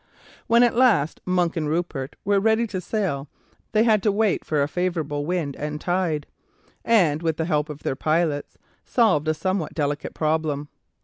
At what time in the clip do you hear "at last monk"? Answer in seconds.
0.63-1.55